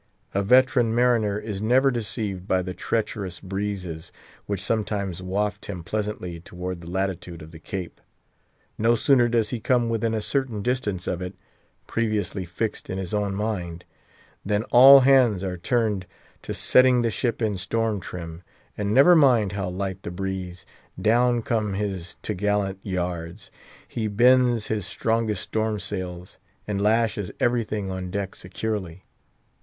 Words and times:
A 0.33 0.41
veteran 0.41 0.95
mariner 0.95 1.37
is 1.37 1.61
never 1.61 1.91
deceived 1.91 2.47
by 2.47 2.63
the 2.63 2.73
treacherous 2.73 3.39
breezes 3.39 4.11
which 4.47 4.59
sometimes 4.59 5.21
waft 5.21 5.67
him 5.67 5.83
pleasantly 5.83 6.39
toward 6.39 6.81
the 6.81 6.89
latitude 6.89 7.43
of 7.43 7.51
the 7.51 7.59
Cape. 7.59 8.01
No 8.79 8.95
sooner 8.95 9.29
does 9.29 9.49
he 9.51 9.59
come 9.59 9.89
within 9.89 10.15
a 10.15 10.19
certain 10.23 10.63
distance 10.63 11.05
of 11.05 11.21
it—previously 11.21 12.45
fixed 12.45 12.89
in 12.89 12.97
his 12.97 13.13
own 13.13 13.35
mind—than 13.35 14.63
all 14.71 15.01
hands 15.01 15.43
are 15.43 15.55
turned 15.59 16.07
to 16.41 16.51
setting 16.51 17.03
the 17.03 17.11
ship 17.11 17.39
in 17.39 17.55
storm 17.55 17.99
trim; 17.99 18.41
and 18.75 18.95
never 18.95 19.15
mind 19.15 19.51
how 19.51 19.69
light 19.69 20.01
the 20.01 20.09
breeze, 20.09 20.65
down 20.99 21.43
come 21.43 21.75
his 21.75 22.15
t' 22.23 22.33
gallant 22.33 22.79
yards. 22.81 23.51
He 23.87 24.07
"bends" 24.07 24.65
his 24.65 24.87
strongest 24.87 25.43
storm 25.43 25.79
sails, 25.79 26.39
and 26.65 26.81
lashes 26.81 27.29
every 27.39 27.63
thing 27.63 27.91
on 27.91 28.09
deck 28.09 28.33
securely. 28.33 29.03